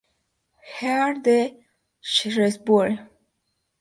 [0.91, 1.39] Earl de
[2.11, 2.97] Shrewsbury.